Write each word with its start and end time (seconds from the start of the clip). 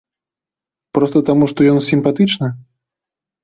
Проста 0.99 1.21
таму, 1.29 1.51
што 1.53 1.59
ён 1.75 1.79
сімпатычны? 1.93 2.47